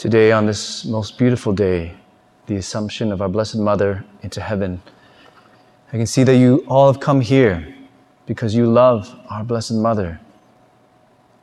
[0.00, 1.92] Today, on this most beautiful day,
[2.46, 4.80] the Assumption of our Blessed Mother into heaven,
[5.88, 7.74] I can see that you all have come here
[8.24, 10.18] because you love our Blessed Mother.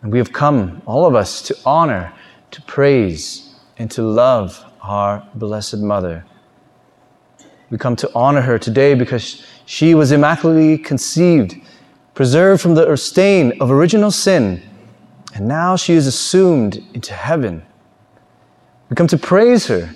[0.01, 2.11] And we have come, all of us, to honor,
[2.49, 6.25] to praise, and to love our Blessed Mother.
[7.69, 11.57] We come to honor her today because she was immaculately conceived,
[12.15, 14.63] preserved from the stain of original sin,
[15.35, 17.61] and now she is assumed into heaven.
[18.89, 19.89] We come to praise her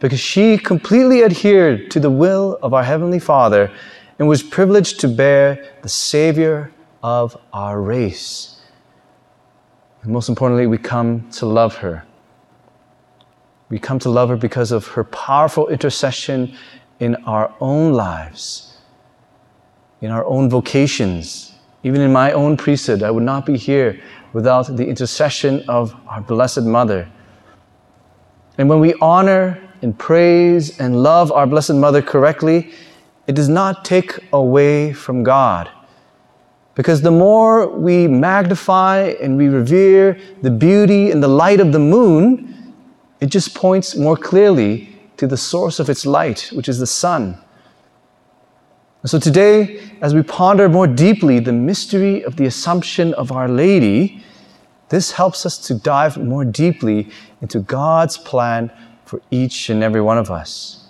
[0.00, 3.70] because she completely adhered to the will of our Heavenly Father
[4.18, 8.60] and was privileged to bear the Savior of our race.
[10.02, 12.04] And most importantly, we come to love her.
[13.70, 16.54] We come to love her because of her powerful intercession
[17.00, 18.78] in our own lives,
[20.02, 21.52] in our own vocations.
[21.82, 24.00] Even in my own priesthood, I would not be here
[24.34, 27.08] without the intercession of our Blessed Mother.
[28.58, 32.72] And when we honor and praise and love our Blessed Mother correctly,
[33.26, 35.70] it does not take away from God.
[36.74, 41.78] Because the more we magnify and we revere the beauty and the light of the
[41.78, 42.74] moon,
[43.20, 47.38] it just points more clearly to the source of its light, which is the sun.
[49.02, 53.48] And so today, as we ponder more deeply the mystery of the Assumption of Our
[53.48, 54.22] Lady,
[54.88, 58.70] this helps us to dive more deeply into God's plan
[59.04, 60.86] for each and every one of us.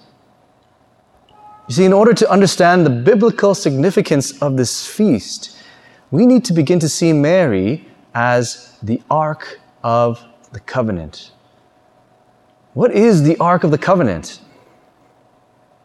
[1.68, 5.56] You see, in order to understand the biblical significance of this feast,
[6.10, 11.32] we need to begin to see Mary as the Ark of the Covenant.
[12.74, 14.40] What is the Ark of the Covenant?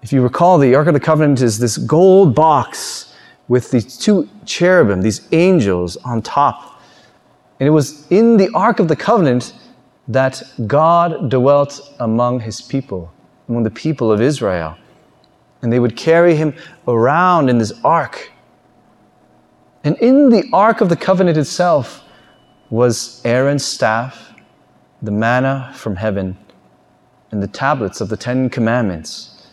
[0.01, 3.15] If you recall, the Ark of the Covenant is this gold box
[3.47, 6.68] with these two cherubim, these angels on top.
[7.59, 9.53] And it was in the Ark of the Covenant
[10.07, 13.11] that God dwelt among his people,
[13.47, 14.77] among the people of Israel
[15.61, 16.53] and they would carry him
[16.87, 18.31] around in this ark.
[19.83, 22.03] And in the ark of the covenant itself
[22.69, 24.33] was Aaron's staff,
[25.01, 26.37] the manna from heaven,
[27.31, 29.47] and the tablets of the Ten Commandments.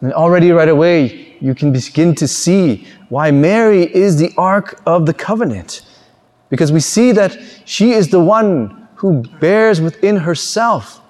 [0.00, 5.06] And already right away, you can begin to see why Mary is the ark of
[5.06, 5.82] the covenant.
[6.54, 11.00] Because we see that she is the one who bears within herself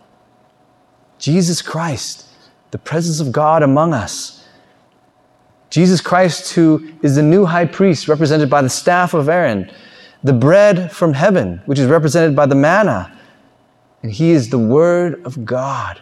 [1.19, 2.27] Jesus Christ
[2.71, 4.49] the presence of God among us.
[5.69, 9.71] Jesus Christ, who is the new high priest, represented by the staff of Aaron,
[10.23, 13.15] the bread from heaven, which is represented by the manna,
[14.03, 16.01] and he is the Word of God,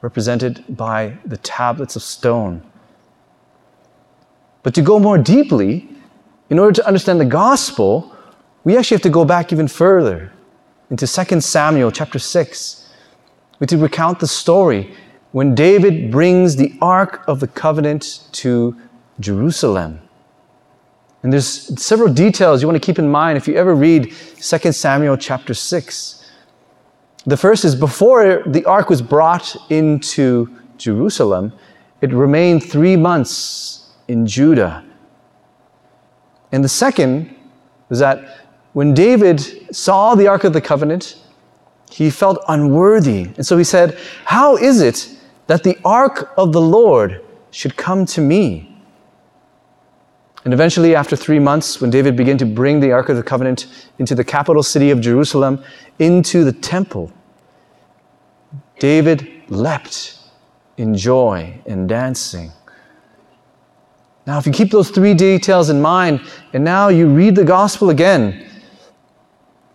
[0.00, 2.62] represented by the tablets of stone.
[4.62, 5.90] But to go more deeply,
[6.48, 8.14] in order to understand the gospel,
[8.68, 10.30] we actually have to go back even further
[10.90, 12.90] into 2 Samuel chapter 6.
[13.60, 14.94] We to recount the story
[15.32, 18.76] when David brings the Ark of the Covenant to
[19.20, 20.02] Jerusalem.
[21.22, 24.72] And there's several details you want to keep in mind if you ever read 2
[24.72, 26.30] Samuel chapter 6.
[27.24, 31.54] The first is before the ark was brought into Jerusalem,
[32.02, 34.84] it remained three months in Judah.
[36.52, 37.34] And the second
[37.88, 38.47] was that
[38.78, 39.40] when David
[39.74, 41.16] saw the ark of the covenant,
[41.90, 43.22] he felt unworthy.
[43.36, 45.18] And so he said, How is it
[45.48, 48.72] that the ark of the Lord should come to me.
[50.44, 53.66] And eventually, after three months, when David began to bring the Ark of the Covenant
[53.98, 55.60] into the capital city of Jerusalem,
[55.98, 57.10] into the temple,
[58.78, 60.18] David leapt
[60.76, 62.52] in joy and dancing.
[64.24, 66.20] Now, if you keep those three details in mind,
[66.52, 68.47] and now you read the gospel again,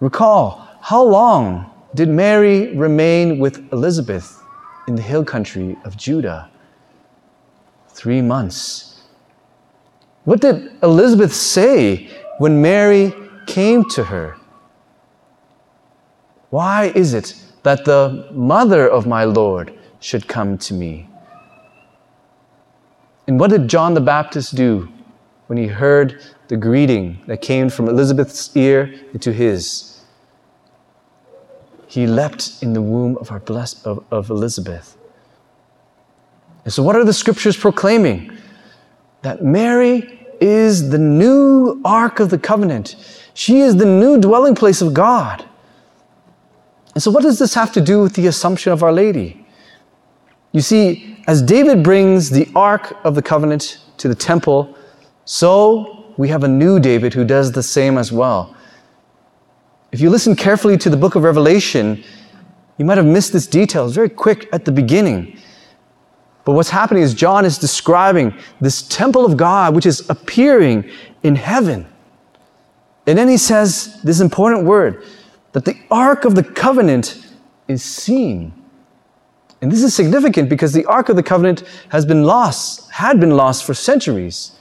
[0.03, 4.43] recall how long did Mary remain with Elizabeth?
[4.87, 6.49] in the hill country of Judah.
[7.89, 9.01] Three months.
[10.25, 13.13] What did Elizabeth say when Mary
[13.45, 14.37] came to her?
[16.49, 21.09] Why is it that the mother of my Lord should come to me?
[23.27, 24.89] And what did John the Baptist do
[25.47, 29.92] when he heard the greeting that came from Elizabeth's ear into his?
[31.93, 34.97] He leapt in the womb of, our blessed, of, of Elizabeth.
[36.63, 38.35] And so, what are the scriptures proclaiming?
[39.21, 42.95] That Mary is the new ark of the covenant.
[43.35, 45.45] She is the new dwelling place of God.
[46.95, 49.45] And so, what does this have to do with the Assumption of Our Lady?
[50.51, 54.75] You see, as David brings the ark of the covenant to the temple,
[55.25, 58.55] so we have a new David who does the same as well.
[59.93, 62.03] If you listen carefully to the book of Revelation,
[62.77, 63.85] You might have missed this detail.
[63.85, 65.37] It's very quick at the beginning.
[66.45, 70.89] But what's happening is John is describing this temple of God which is appearing
[71.21, 71.85] in heaven.
[73.05, 75.05] And then he says this important word
[75.51, 77.23] that the Ark of the Covenant
[77.67, 78.51] is seen.
[79.61, 83.37] And this is significant because the Ark of the Covenant has been lost, had been
[83.37, 84.59] lost for centuries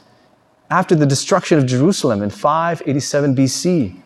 [0.70, 4.01] after the destruction of Jerusalem in 587 BC.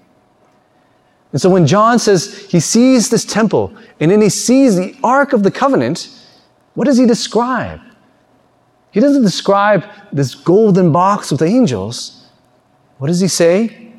[1.37, 5.35] And so when John says he sees this temple and then he sees the Ark
[5.35, 6.09] of the Covenant,
[6.73, 7.79] what does he describe?
[8.91, 12.27] He doesn't describe this golden box with angels.
[12.97, 13.93] What does he say?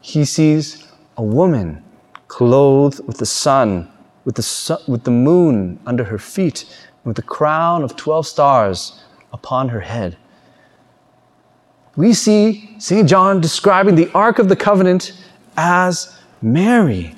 [0.00, 1.84] He sees a woman
[2.28, 3.92] clothed with the sun,
[4.24, 6.64] with the, sun, with the moon under her feet,
[7.04, 9.04] with the crown of 12 stars
[9.34, 10.16] upon her head.
[11.94, 13.06] We see St.
[13.06, 15.12] John describing the Ark of the Covenant
[15.54, 17.14] as Mary.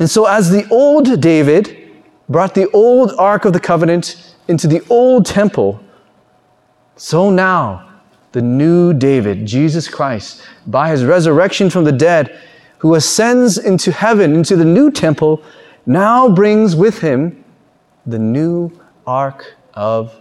[0.00, 1.90] And so, as the old David
[2.28, 5.80] brought the old Ark of the Covenant into the old temple,
[6.96, 7.88] so now
[8.32, 12.38] the new David, Jesus Christ, by his resurrection from the dead,
[12.78, 15.42] who ascends into heaven, into the new temple,
[15.86, 17.44] now brings with him
[18.06, 18.70] the new
[19.06, 20.14] Ark of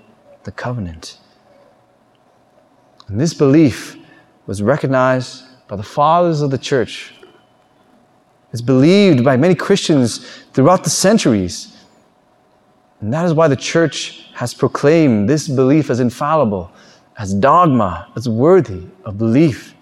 [0.44, 1.18] the Covenant.
[3.07, 3.98] And this belief
[4.45, 7.13] was recognized by the fathers of the church.
[8.57, 11.77] It's believed by many Christians throughout the centuries.
[13.01, 16.71] And that is why the church has proclaimed this belief as infallible,
[17.19, 19.75] as dogma, as worthy of belief.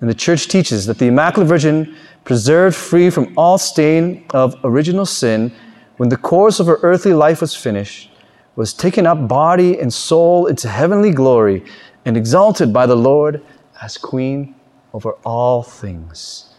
[0.00, 5.04] And the church teaches that the Immaculate Virgin, preserved free from all stain of original
[5.04, 5.52] sin,
[5.98, 8.10] when the course of her earthly life was finished,
[8.56, 11.62] was taken up body and soul into heavenly glory
[12.06, 13.44] and exalted by the Lord
[13.82, 14.54] as Queen
[14.94, 16.49] over all things.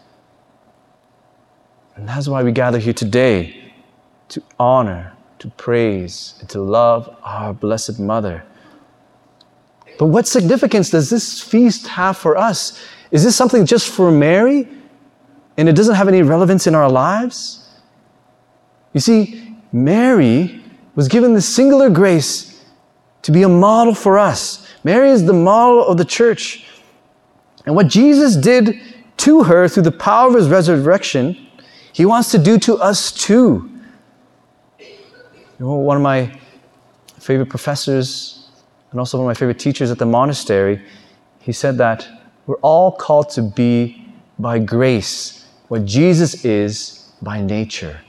[1.96, 3.72] And that's why we gather here today
[4.28, 8.44] to honor to praise and to love our Blessed Mother.
[9.98, 12.80] But what significance does this feast have for us?
[13.10, 14.68] Is this something just for Mary
[15.56, 17.68] and it doesn't have any relevance in our lives?
[18.92, 20.62] You see, Mary
[20.94, 22.64] was given the singular grace
[23.22, 24.68] to be a model for us.
[24.84, 26.66] Mary is the model of the church.
[27.66, 28.80] And what Jesus did
[29.18, 31.48] to her through the power of his resurrection,
[31.92, 33.70] he wants to do to us too.
[34.78, 34.88] You
[35.58, 36.38] know, one of my
[37.18, 38.50] favorite professors
[38.90, 40.82] and also one of my favorite teachers at the monastery,
[41.40, 42.06] he said that
[42.46, 44.08] we're all called to be
[44.38, 48.00] by grace what Jesus is by nature.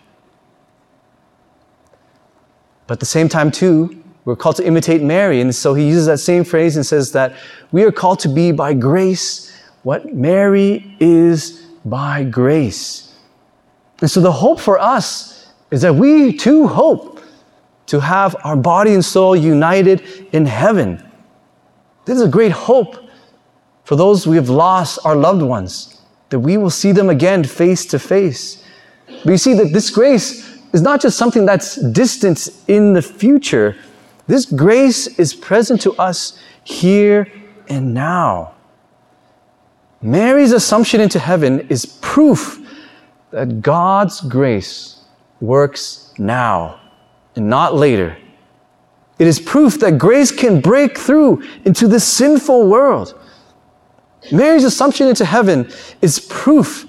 [2.87, 5.39] But at the same time, too, we're called to imitate Mary.
[5.41, 7.35] And so he uses that same phrase and says that
[7.71, 13.12] we are called to be by grace what Mary is by grace.
[14.03, 17.21] And so the hope for us is that we too hope
[17.85, 20.01] to have our body and soul united
[20.33, 21.01] in heaven.
[22.03, 22.97] This is a great hope
[23.85, 26.01] for those we have lost our loved ones,
[26.31, 28.65] that we will see them again face to face.
[29.07, 33.77] But you see that this grace is not just something that's distant in the future.
[34.27, 37.31] This grace is present to us here
[37.69, 38.53] and now.
[40.01, 42.59] Mary's assumption into heaven is proof
[43.33, 45.01] that God's grace
[45.41, 46.79] works now
[47.35, 48.15] and not later.
[49.17, 53.19] It is proof that grace can break through into this sinful world.
[54.31, 55.69] Mary's assumption into heaven
[56.01, 56.85] is proof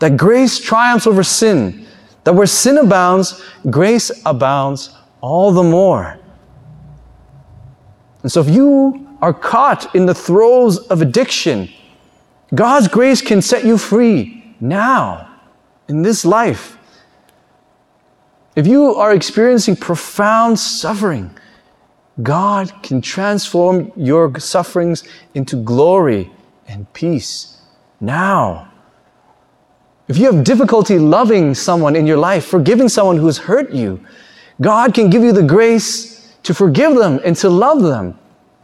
[0.00, 1.86] that grace triumphs over sin,
[2.24, 6.18] that where sin abounds, grace abounds all the more.
[8.22, 11.68] And so if you are caught in the throes of addiction,
[12.52, 15.33] God's grace can set you free now,
[15.88, 16.78] in this life.
[18.56, 21.36] If you are experiencing profound suffering,
[22.22, 25.02] God can transform your sufferings
[25.34, 26.30] into glory
[26.68, 27.60] and peace
[28.00, 28.70] now.
[30.06, 34.04] If you have difficulty loving someone in your life, forgiving someone who has hurt you,
[34.60, 38.18] God can give you the grace to forgive them and to love them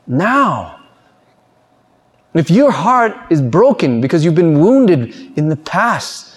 [0.07, 0.81] now.
[2.35, 6.30] If your heart is broken because you've been wounded in the past,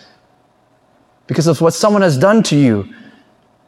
[1.34, 2.94] because of what someone has done to you,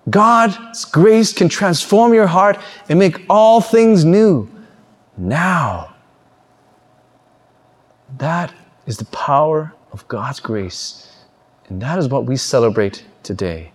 [0.08, 4.48] God's grace can transform your heart and make all things new
[5.18, 5.96] now.
[8.20, 8.54] That
[8.86, 11.12] is the power of God's grace.
[11.70, 13.72] And that is what we celebrate today.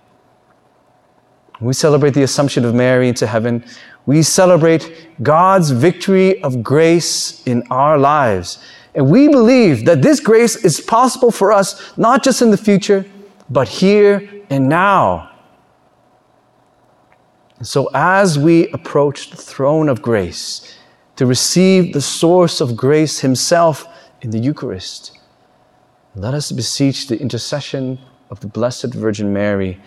[1.60, 3.64] We celebrate the Assumption of Mary into heaven.
[4.06, 8.64] We celebrate God's victory of grace in our lives.
[8.94, 13.04] And we believe that this grace is possible for us not just in the future,
[13.50, 15.30] but here and now.
[17.58, 20.76] And so, as we approach the throne of grace
[21.16, 23.86] to receive the source of grace Himself
[24.22, 25.18] in the Eucharist,
[26.14, 27.98] let us beseech the intercession
[28.30, 29.78] of the Blessed Virgin Mary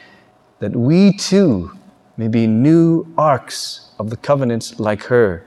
[0.60, 1.72] that we too
[2.18, 5.46] may be new arks of the covenant like her,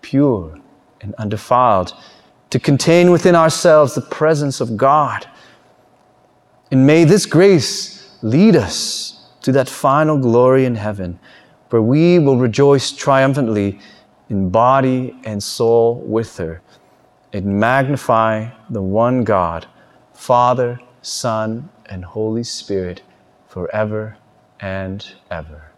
[0.00, 0.58] pure
[1.00, 1.94] and undefiled,
[2.50, 5.26] to contain within ourselves the presence of God.
[6.72, 11.20] And may this grace lead us to that final glory in heaven,
[11.68, 13.78] where we will rejoice triumphantly
[14.30, 16.62] in body and soul with her
[17.34, 19.66] and magnify the one God,
[20.14, 23.02] Father, Son, and Holy Spirit
[23.48, 24.16] forever
[24.58, 25.71] and ever.